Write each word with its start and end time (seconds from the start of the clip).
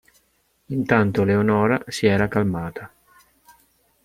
Intanto, 0.69 1.23
Leonora 1.23 1.79
s'era 1.87 2.27
calmata. 2.27 2.91